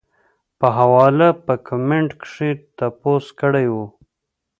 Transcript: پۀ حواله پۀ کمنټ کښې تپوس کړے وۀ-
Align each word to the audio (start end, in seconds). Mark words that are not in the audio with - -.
پۀ 0.59 0.67
حواله 0.77 1.29
پۀ 1.45 1.53
کمنټ 1.67 2.09
کښې 2.21 2.49
تپوس 2.77 3.25
کړے 3.39 3.65
وۀ- 3.73 3.85